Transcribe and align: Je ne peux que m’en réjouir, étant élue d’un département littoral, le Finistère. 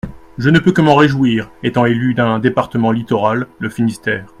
Je 0.39 0.49
ne 0.49 0.57
peux 0.57 0.71
que 0.71 0.81
m’en 0.81 0.95
réjouir, 0.95 1.51
étant 1.61 1.85
élue 1.85 2.15
d’un 2.15 2.39
département 2.39 2.91
littoral, 2.91 3.45
le 3.59 3.69
Finistère. 3.69 4.25